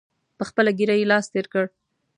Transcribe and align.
په 0.37 0.43
خپله 0.49 0.71
ږیره 0.79 0.95
یې 0.99 1.09
لاس 1.11 1.25
تېر 1.33 1.45
کړ. 1.53 1.65